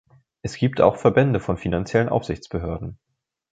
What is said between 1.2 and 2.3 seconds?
von finanziellen